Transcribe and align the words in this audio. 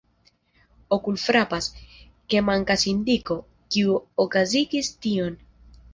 Okulfrapas, 0.95 1.67
ke 2.33 2.41
mankas 2.47 2.85
indiko, 2.93 3.39
kiu 3.77 4.03
okazigis 4.25 4.91
tion. 5.05 5.41